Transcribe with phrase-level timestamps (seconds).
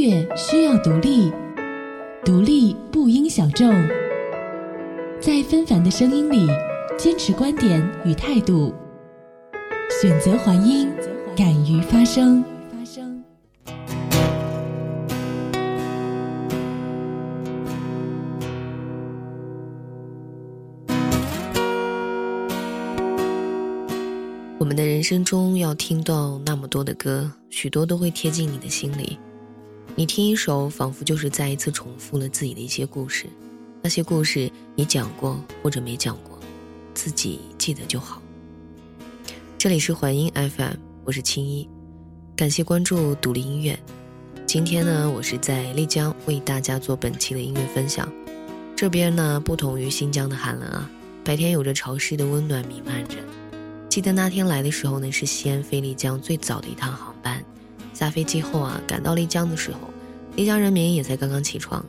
[0.00, 1.30] 乐需要独立，
[2.24, 3.70] 独立不应小众。
[5.20, 6.48] 在纷繁的声音里，
[6.96, 8.72] 坚持观点与态度，
[10.00, 10.90] 选择还音，
[11.36, 12.42] 敢于发声。
[24.58, 29.18] 我们的人生中要听到那么多的歌，许多都会贴近你的心里。
[29.96, 33.26] 你听一首，仿佛就是再一次重复了自己的一些故事。
[33.82, 36.38] 那些故事你讲过或者没讲过，
[36.94, 38.22] 自己记得就好。
[39.58, 41.68] 这里是环音 FM，我是青衣，
[42.34, 43.78] 感谢关注独立音乐。
[44.46, 48.10] 今天呢，我是在丽江为大家做本期的音乐分享。
[48.74, 50.90] 这边呢，不同于新疆的寒冷啊，
[51.22, 53.16] 白天有着潮湿的温暖弥漫着。
[53.88, 57.39] 记得那天来的时候呢，是西安飞丽江最早的一趟航班。
[58.00, 59.78] 下飞机后啊，赶到丽江的时候，
[60.34, 61.84] 丽江人民也才刚刚起床。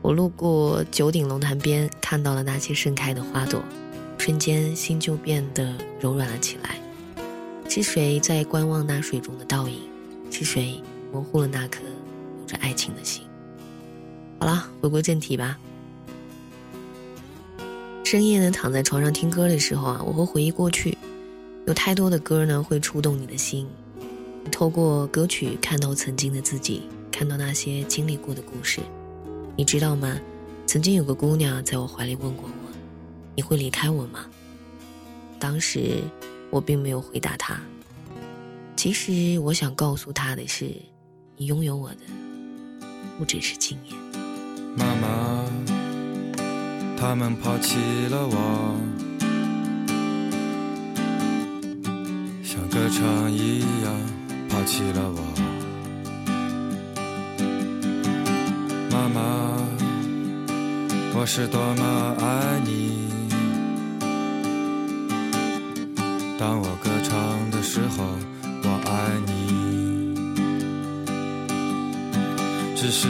[0.00, 3.62] 我路过九鼎龙潭边，看到了那些盛开的花朵，
[4.16, 6.80] 瞬间心就变得柔软了起来。
[7.68, 9.82] 是谁在观望那水中的倒影？
[10.30, 11.82] 是谁模糊了那颗
[12.40, 13.22] 有着爱情的心？
[14.38, 15.58] 好了，回归正题吧。
[18.02, 20.96] 深夜呢，躺在床上听歌的时候啊，我会回忆过去。
[21.66, 23.68] 有太多的歌呢，会触动你的心。
[24.48, 28.80] 透过歌曲看到曾经的自己，看到那些经历过的故事。
[29.56, 30.18] 你知道吗？
[30.66, 32.70] 曾经有个姑娘在我怀里问过我
[33.34, 34.26] ：“你会离开我吗？”
[35.40, 36.02] 当时
[36.50, 37.58] 我并没有回答她。
[38.76, 40.70] 其实我想告诉她的是，
[41.36, 42.00] 你拥有我的
[43.18, 43.96] 不只是今夜。
[44.76, 45.44] 妈妈，
[46.96, 47.76] 他们抛弃
[48.10, 48.76] 了我。
[52.44, 54.17] 像歌唱一样
[54.48, 55.20] 抛弃了我，
[58.90, 59.20] 妈妈，
[61.14, 63.08] 我是多么爱你。
[66.38, 68.04] 当我歌唱的时候，
[68.64, 68.90] 我爱
[69.26, 70.14] 你。
[72.74, 73.06] 只是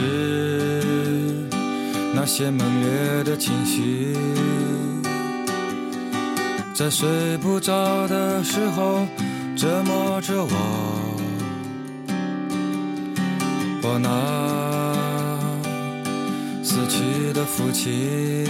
[2.13, 4.15] 那些猛烈的情绪，
[6.73, 9.07] 在睡不着的时候。
[9.55, 11.18] 折磨着我，
[13.91, 14.07] 我那
[16.63, 18.45] 死去的父亲，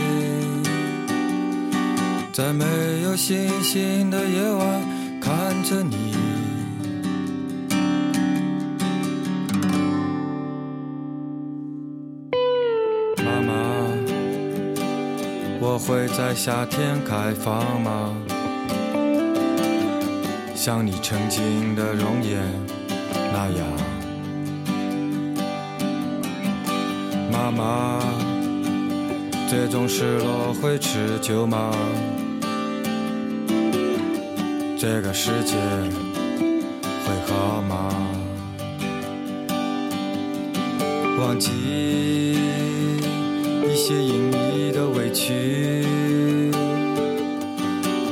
[2.34, 2.66] 在没
[3.04, 4.82] 有星星的夜晚
[5.22, 6.14] 看着你。
[13.24, 13.54] 妈妈，
[15.62, 18.14] 我会在夏天开放吗？
[20.54, 22.44] 像你曾经的容颜
[23.32, 23.66] 那样，
[27.32, 28.00] 妈妈，
[29.50, 31.72] 这种失落会持久吗？
[34.78, 35.56] 这个世界
[37.06, 37.90] 会好吗？
[41.20, 41.52] 忘记
[43.68, 45.86] 一些隐秘的委屈。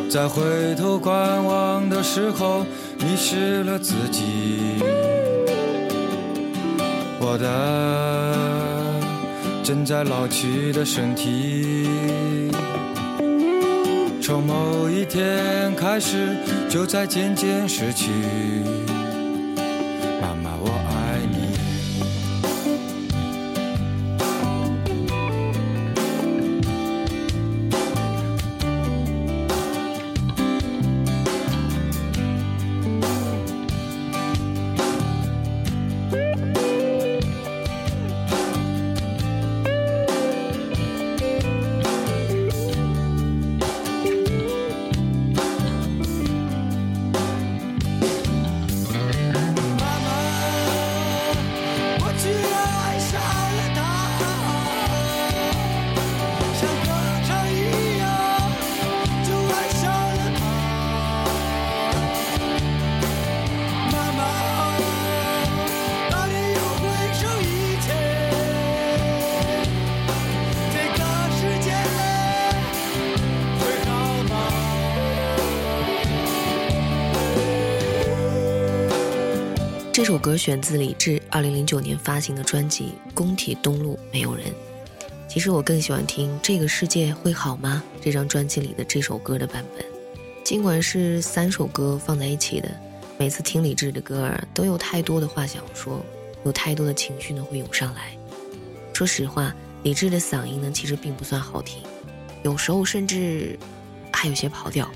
[0.10, 2.66] 在回头观望的时候，
[3.00, 4.84] 迷失了自己。
[7.20, 7.48] 我的
[9.68, 11.90] 正在老去的身体，
[14.22, 16.38] 从某一天开始，
[16.70, 18.08] 就在渐渐失去。
[79.98, 84.46] 这首歌选自李志二零零九年发行的专辑《工体东路没有人》。
[85.28, 89.84] 其实我更喜欢听《这个世界会好吗》这张专辑里的这首歌的版本。
[90.44, 92.70] 尽管是三首歌放在一起的，
[93.18, 96.00] 每次听李志的歌儿都有太多的话想说，
[96.46, 98.16] 有太多的情绪呢会涌上来。
[98.94, 99.52] 说实话，
[99.82, 101.82] 李志的嗓音呢其实并不算好听，
[102.44, 103.58] 有时候甚至
[104.14, 104.88] 还有些跑调。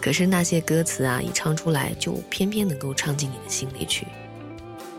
[0.00, 4.06] 可是那些歌词啊，一唱出来就偏偏能够唱进你的心里去。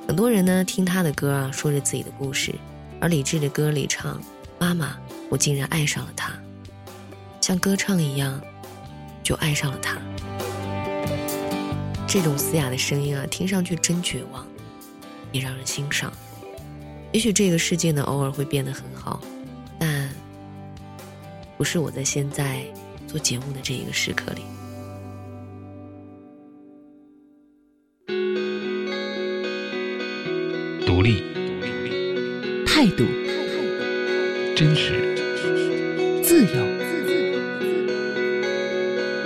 [0.08, 2.54] 很多人呢听他的歌啊，说着自己的故事，
[3.00, 4.22] 而李志的歌里唱
[4.60, 4.98] ：“妈妈，
[5.30, 6.34] 我竟然爱上了他，
[7.40, 8.40] 像歌唱一样，
[9.24, 9.98] 就爱上了他。”
[12.08, 14.46] 这种嘶哑的声音啊，听上去真绝望，
[15.32, 16.12] 也让人欣赏。
[17.12, 19.22] 也许这个世界呢，偶尔会变得很好，
[19.80, 20.10] 但
[21.58, 22.64] 不是我在现在
[23.08, 24.44] 做节目的这一个时刻里。
[30.92, 31.24] 独立，
[32.66, 33.06] 态度，
[34.54, 35.16] 真实，
[36.22, 36.68] 自由，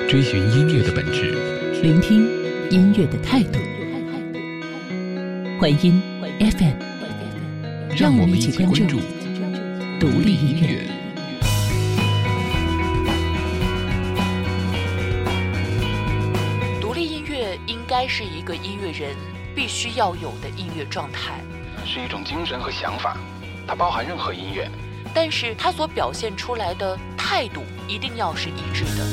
[0.08, 1.34] 追寻音乐的本质，
[1.82, 2.30] 聆听
[2.70, 3.58] 音乐的态度。
[5.60, 6.00] 欢音
[6.40, 6.78] FM，
[7.98, 9.00] 让我们一起关注
[10.00, 10.88] 独立音乐。
[16.80, 19.16] 独立音乐应该是一个音乐人
[19.56, 21.42] 必须要有的音乐状态。
[21.96, 23.16] 是一种精神和想法，
[23.66, 24.70] 它包含任何音乐，
[25.14, 29.06] 但是它所表现出来的态度一定要是一致的。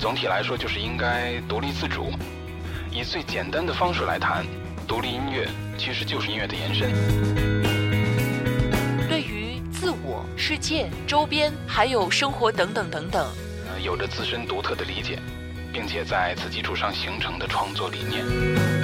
[0.00, 2.10] 总体来说，就是应该独立自主。
[2.90, 4.44] 以最简单的方式来谈，
[4.88, 5.48] 独立音乐
[5.78, 6.90] 其实就是音乐的延伸。
[9.08, 13.28] 对于自我、世界、周边，还有生活等等等等，
[13.72, 15.20] 呃，有着自身独特的理解，
[15.72, 18.79] 并且在此基础上形成的创作理念。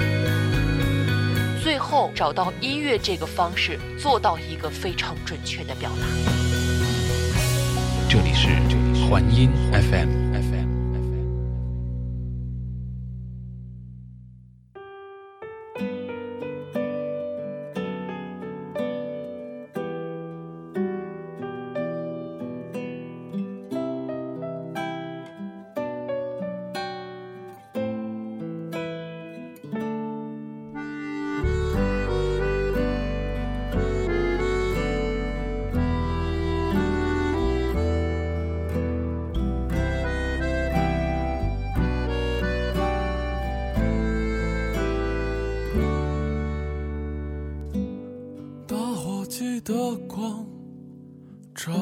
[1.66, 6.06] 最后找到音乐这个方式，做到一个非常准确的表达。
[8.08, 8.50] 这里是
[9.04, 10.25] 环音 FM。
[49.66, 50.46] 的光
[51.52, 51.72] 照。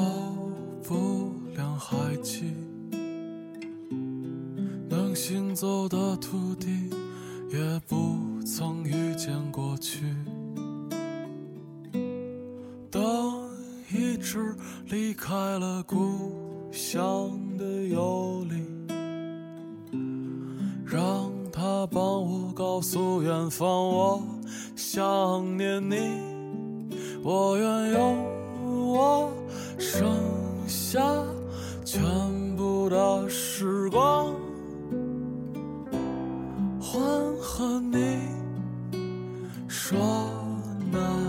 [37.45, 38.21] 和你
[39.69, 39.99] 说
[40.91, 41.24] 那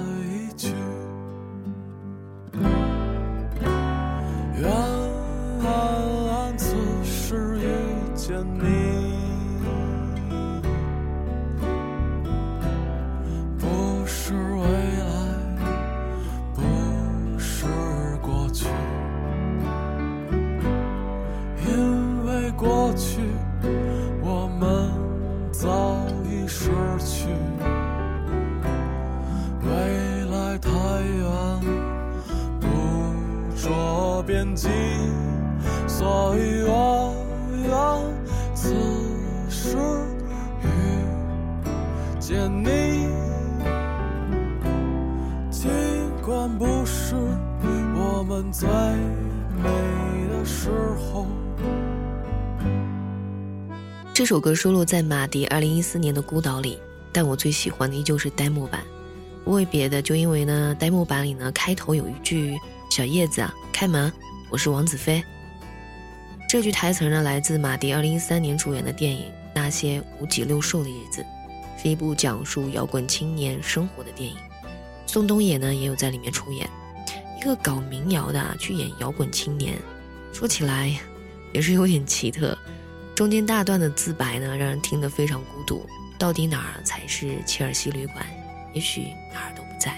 [54.15, 56.79] 这首歌收录在马迪二零一四年的《孤岛》里，
[57.11, 58.81] 但我最喜欢的依旧是 demo 版。
[59.43, 62.57] 不为别的，就因为呢，demo 版里呢开头有一句。
[62.89, 64.09] 小叶子啊，开门！
[64.49, 65.21] 我是王子飞。
[66.47, 71.21] 这句台词呢，来自马迪二零一三年主演的电影《那些五脊六兽的日子》，
[71.83, 74.37] 是一部讲述摇滚青年生活的电影。
[75.05, 76.69] 宋冬野呢，也有在里面出演。
[77.37, 79.77] 一个搞民谣的去演摇滚青年，
[80.31, 80.97] 说起来
[81.51, 82.57] 也是有点奇特。
[83.15, 85.85] 中间大段的自白呢，让人听得非常孤独。
[86.19, 88.25] 到底哪儿才是切尔西旅馆？
[88.73, 89.95] 也许哪儿都不在。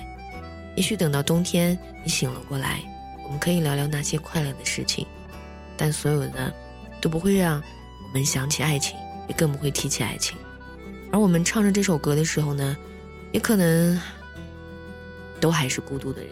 [0.76, 2.80] 也许等到冬天你醒了过来，
[3.24, 5.06] 我们可以聊聊那些快乐的事情，
[5.76, 6.54] 但所有的
[7.02, 7.62] 都不会让
[8.04, 8.96] 我们想起爱情，
[9.28, 10.38] 也更不会提起爱情。
[11.12, 12.78] 而我们唱着这首歌的时候呢，
[13.32, 14.00] 也可能
[15.40, 16.32] 都还是孤独的人。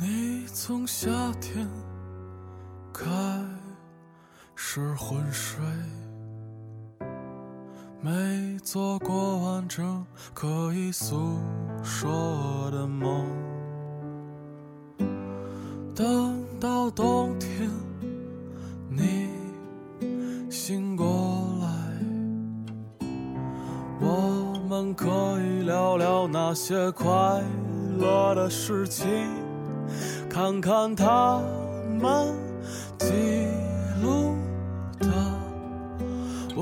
[0.00, 1.10] 你从夏
[1.40, 1.68] 天
[2.92, 3.04] 开
[4.56, 5.62] 是昏睡，
[8.00, 11.38] 没做过完整可以诉
[11.82, 13.26] 说的梦，
[15.94, 17.70] 等到冬天
[18.88, 19.28] 你
[20.50, 21.06] 醒过
[21.60, 21.68] 来，
[24.00, 25.08] 我们可
[25.40, 27.42] 以聊聊那些快
[27.98, 29.06] 乐的事情。
[30.28, 31.40] 看看他
[32.00, 32.34] 们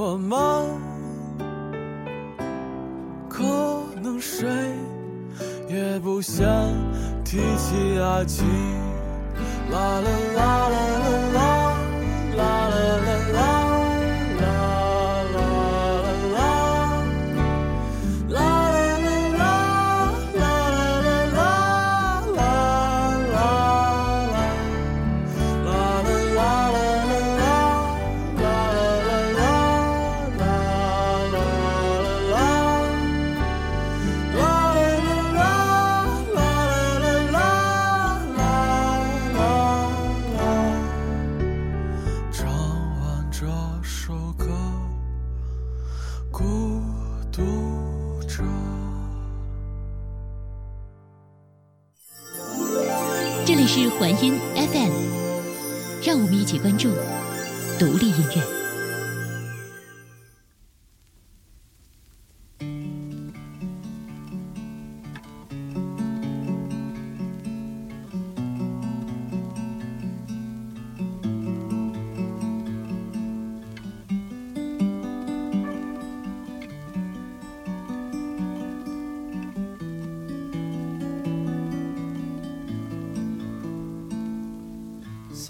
[0.04, 0.36] 我们，
[3.28, 3.44] 可
[4.02, 4.48] 能谁
[5.68, 6.44] 也不想
[7.24, 8.44] 提起爱情。
[9.70, 10.76] 啦啦啦啦
[11.32, 11.38] 啦
[12.36, 12.74] 啦啦
[13.06, 13.21] 啦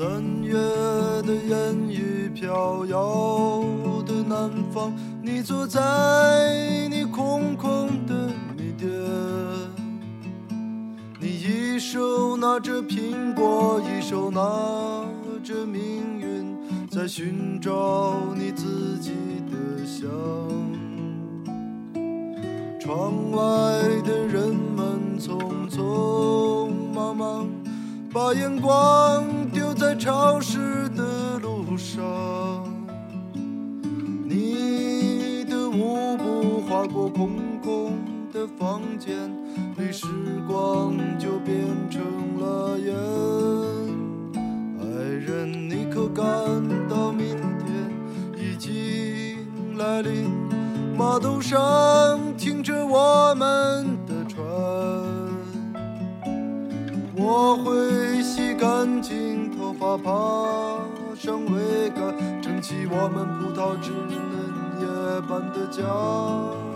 [0.02, 0.52] 三月
[1.22, 3.62] 的烟雨飘摇
[4.04, 4.92] 的南方，
[5.22, 5.80] 你坐在
[6.90, 8.90] 你空空的米店，
[11.20, 14.40] 你一手拿着苹果，一手拿
[15.44, 16.56] 着命运，
[16.90, 19.12] 在寻找你自己
[19.52, 20.10] 的香。
[22.80, 23.38] 窗外
[24.04, 25.38] 的人们匆
[25.70, 27.48] 匆忙忙，
[28.12, 29.41] 把眼光。
[29.82, 32.00] 在潮湿的路上，
[34.24, 37.98] 你的舞步划过空空
[38.32, 39.28] 的房间
[39.76, 40.06] 里，时
[40.46, 42.00] 光就变成
[42.38, 42.94] 了烟。
[44.78, 46.24] 爱人，你可感
[46.88, 47.36] 到明
[47.66, 47.90] 天
[48.36, 49.36] 已经
[49.76, 50.30] 来临？
[50.96, 54.44] 码头上停着我们的船，
[57.16, 59.01] 我会洗干净
[59.98, 60.10] 爬
[61.16, 64.20] 上桅杆，撑起我们葡萄枝嫩
[64.80, 64.86] 叶
[65.28, 66.71] 般的家。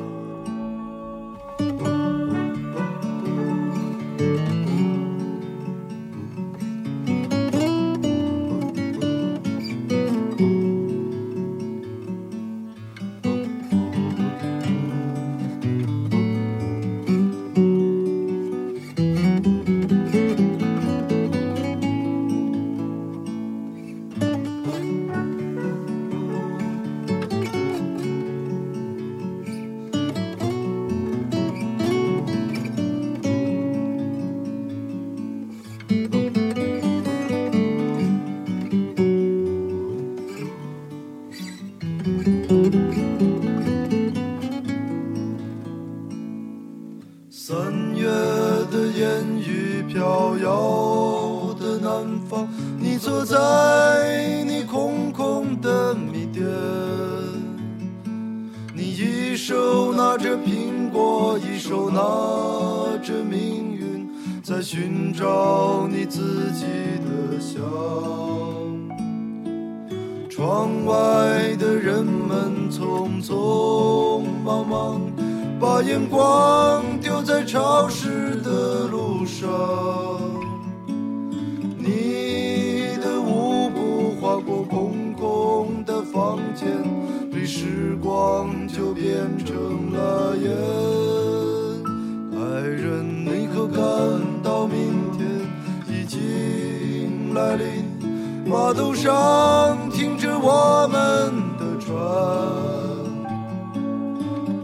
[98.66, 101.94] 码头上停着我们的船，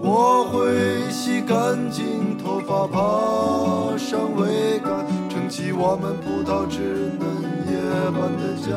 [0.00, 7.78] 我会洗干净头发，爬上桅杆，撑起我们葡萄枝嫩叶
[8.10, 8.72] 般的家。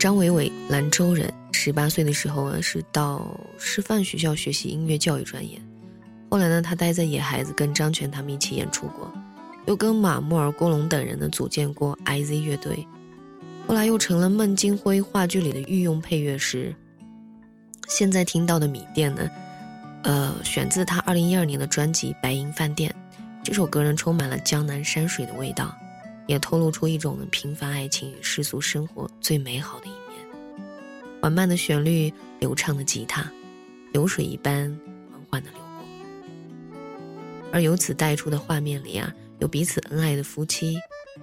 [0.00, 5.56] 张伟伟，兰州人，十八岁的时候啊，是到师范学校学习音乐教育专业。
[6.30, 9.12] 后来呢他待在野孩子，跟张全他们一起演出过，
[9.66, 12.86] 又跟马木尔、郭龙等人呢组建过 IZ 乐队，
[13.66, 16.74] 后来又成了孟京辉话剧里的御用配乐师。
[17.88, 19.28] 现在听到的《米店》呢，
[20.04, 22.94] 呃，选自他二零一二年的专辑《白银饭店》，
[23.42, 25.74] 这首歌呢充满了江南山水的味道。
[26.26, 30.68] 也透露出一种平凡爱情与世俗生活最美好的一面。
[31.20, 33.28] 缓慢的旋律，流畅的吉他，
[33.92, 34.68] 流水一般
[35.10, 35.69] 缓缓的流。
[37.52, 40.78] 而由此带出的画面里啊，有彼此恩爱的夫妻，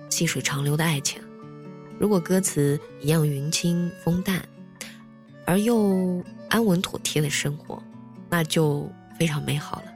[0.09, 1.21] 细水长流的爱情。
[1.99, 4.43] 如果歌词一样云轻风淡，
[5.45, 7.81] 而又安稳妥帖的生活，
[8.29, 9.93] 那就非常美好了。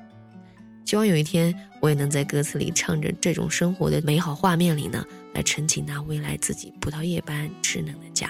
[0.85, 8.29] 希望有一天，我也能在歌词里唱着这种生活的美好画面里呢，来撑起那未来自己葡萄叶般稚嫩的家。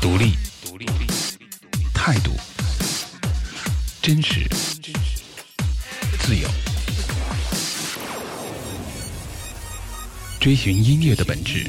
[0.00, 0.32] 独立，
[1.92, 2.32] 态度，
[4.00, 4.48] 真实，
[6.20, 6.48] 自由，
[10.40, 11.66] 追寻音乐的本质，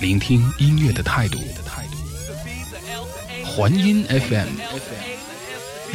[0.00, 1.38] 聆听音乐的态度。
[3.44, 4.48] 环音 FM，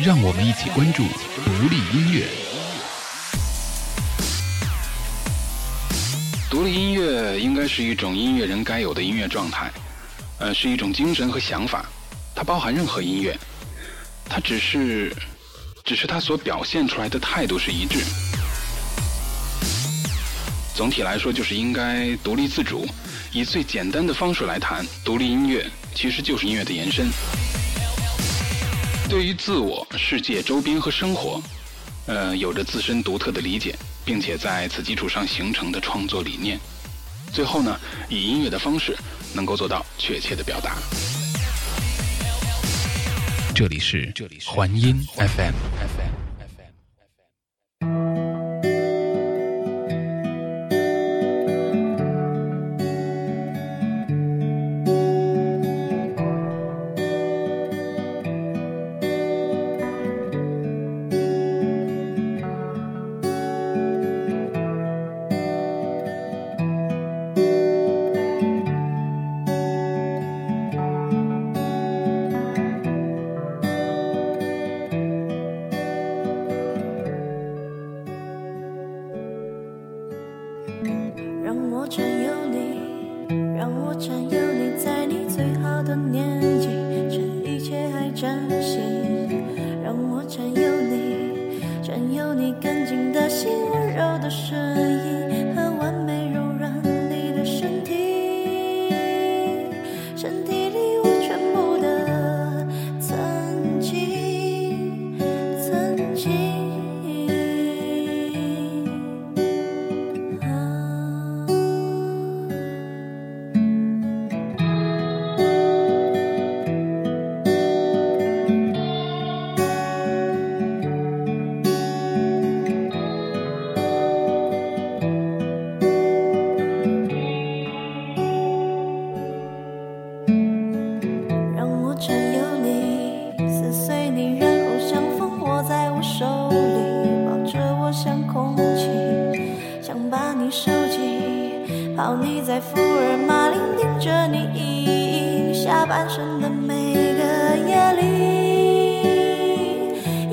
[0.03, 1.03] 让我们一起关注
[1.43, 2.27] 独立音乐。
[6.49, 9.71] 独立音乐应该是一种音乐人该有的音乐状态。
[10.45, 11.83] 呃，是一种精神和想法，
[12.35, 13.35] 它包含任何音乐，
[14.29, 15.11] 它只是，
[15.83, 17.97] 只是它所表现出来的态度是一致。
[20.75, 22.87] 总体来说，就是应该独立自主，
[23.31, 27.07] 以最简单的方式来谈独立音乐，其实就是音乐的延伸。
[29.09, 31.41] 对于自我、世界、周边和生活，
[32.05, 36.59] 呃，有着自身独特的理解，并且在此基础上形成的创作理念。
[37.35, 37.77] 最后呢，
[38.09, 38.97] 以音乐的方式。
[39.35, 40.77] 能够做到确切的表达。
[43.53, 44.13] 这里是
[44.45, 46.24] 环音 FM。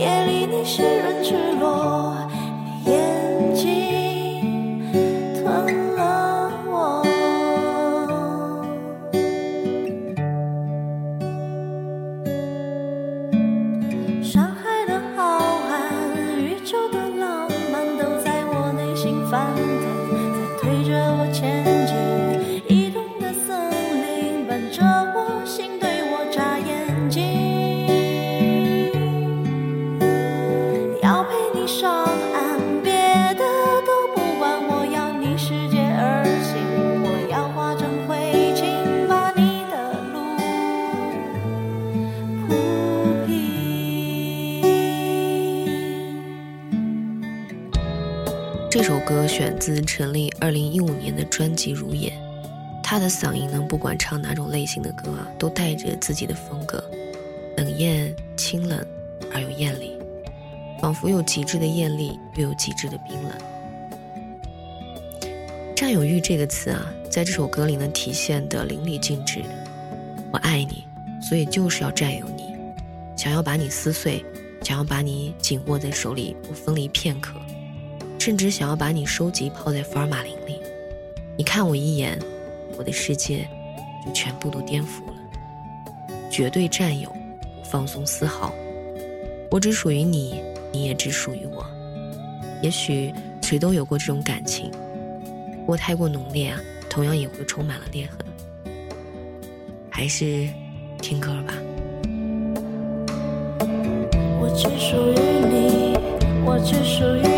[0.03, 2.13] 夜里你湿润赤裸，
[51.63, 52.13] 年的专辑《如也。
[52.83, 56.83] 他的嗓音呢，不管唱哪种类型的歌啊，都带着自己的风格，
[57.57, 58.85] 冷艳、清冷
[59.33, 59.97] 而又艳丽，
[60.81, 63.33] 仿佛有极致的艳丽，又有极致的冰冷。
[65.75, 69.43] 占有欲这个词啊，在这首歌里呢体现的淋漓尽致。
[70.33, 70.85] 我爱你，
[71.21, 72.55] 所以就是要占有你，
[73.17, 74.25] 想要把你撕碎，
[74.63, 77.35] 想要把你紧握在手里不分离片刻。
[78.19, 80.61] 甚至想要把你收集泡在福尔马林里，
[81.43, 82.17] 你看我一眼，
[82.79, 83.49] 我的世界
[84.07, 85.15] 就全部都颠覆了。
[86.31, 87.13] 绝对占有，
[87.65, 88.55] 放松丝毫。
[89.51, 91.67] 我只属于你，你也只属于我。
[92.63, 98.19] 也许谁都有过这种感情，不过太过浓烈啊，同样也会充满了裂痕。
[99.91, 100.49] 还是
[101.01, 101.55] 听歌吧。
[104.39, 105.15] 我只属于
[105.51, 105.99] 你，
[106.47, 107.32] 我只属于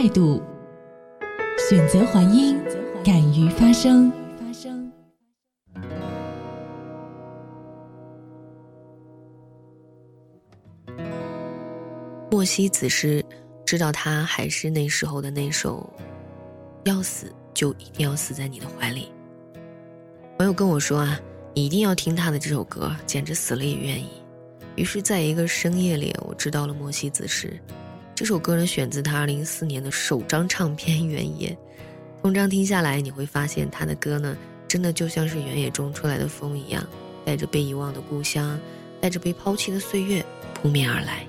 [0.00, 0.40] 态度，
[1.68, 2.58] 选择还音，
[3.04, 4.10] 敢于发声。
[12.30, 13.22] 莫西子诗，
[13.66, 15.86] 知道他还是那时候的那首
[16.84, 19.12] “要死就一定要死在你的怀里”。
[20.38, 21.20] 朋友跟我说啊，
[21.54, 24.08] 你一定要听他的这首歌，简直死了也愿意。
[24.76, 27.60] 于是，在一个深夜里，我知道了莫西子诗。
[28.20, 31.48] 这首歌呢，选自他2014年的首张唱片《原野》。
[32.20, 34.36] 通章听下来，你会发现他的歌呢，
[34.68, 36.86] 真的就像是原野中出来的风一样，
[37.24, 38.60] 带着被遗忘的故乡，
[39.00, 41.26] 带着被抛弃的岁月扑面而来。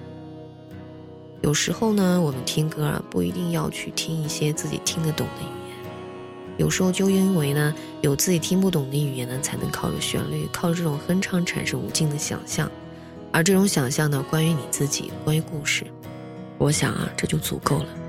[1.41, 5.77] 有时候呢，我们听歌啊，不一定要去听一些自己听得懂的语言，
[6.58, 12.69] 有时候就因为呢，有自己听不懂的语言呢，才能靠着旋律，靠着这种哼唱产生无尽的想象，
[13.32, 15.86] 而这种想象呢，关于你自己，关于故事，
[16.62, 18.01] 我想啊，这就足够了。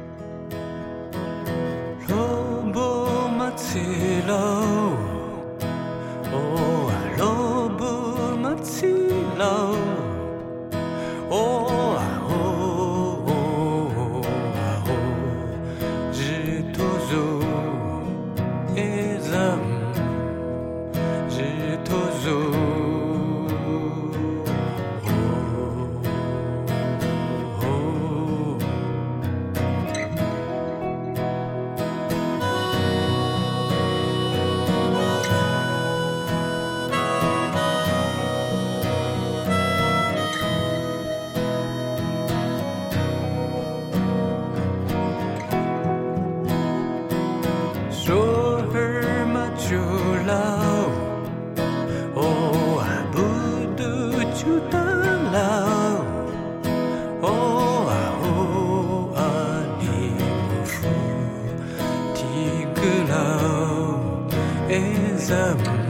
[63.12, 64.34] love
[64.70, 65.81] is a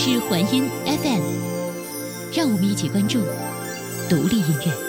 [0.00, 1.22] 是环音 FM，
[2.32, 3.18] 让我们一起关注
[4.08, 4.87] 独立音乐。